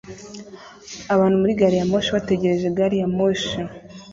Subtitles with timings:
[1.13, 3.57] Abantu muri gari ya moshi bategereje gari ya moshi